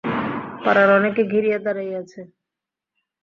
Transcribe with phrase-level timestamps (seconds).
[0.63, 2.21] পাড়ার অনেকে ঘিরিয়া দাঁড়াইয়া আছে।